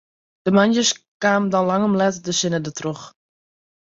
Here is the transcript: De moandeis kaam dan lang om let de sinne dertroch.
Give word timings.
De 0.45 0.51
moandeis 0.57 0.91
kaam 1.23 1.43
dan 1.53 1.65
lang 1.71 1.83
om 1.89 1.95
let 2.01 2.15
de 2.25 2.33
sinne 2.39 2.59
dertroch. 2.65 3.03